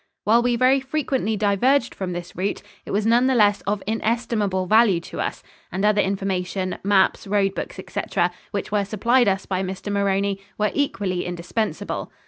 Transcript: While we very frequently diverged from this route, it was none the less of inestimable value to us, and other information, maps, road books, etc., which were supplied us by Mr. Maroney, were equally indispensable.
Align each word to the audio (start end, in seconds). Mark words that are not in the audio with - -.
While 0.23 0.41
we 0.41 0.55
very 0.55 0.79
frequently 0.79 1.37
diverged 1.37 1.93
from 1.93 2.11
this 2.11 2.35
route, 2.35 2.63
it 2.87 2.89
was 2.89 3.05
none 3.05 3.27
the 3.27 3.35
less 3.35 3.61
of 3.67 3.83
inestimable 3.85 4.65
value 4.65 4.99
to 5.01 5.19
us, 5.19 5.43
and 5.71 5.85
other 5.85 6.01
information, 6.01 6.79
maps, 6.83 7.27
road 7.27 7.53
books, 7.53 7.77
etc., 7.77 8.31
which 8.49 8.71
were 8.71 8.83
supplied 8.83 9.27
us 9.27 9.45
by 9.45 9.61
Mr. 9.61 9.91
Maroney, 9.91 10.39
were 10.57 10.71
equally 10.73 11.23
indispensable. 11.23 12.11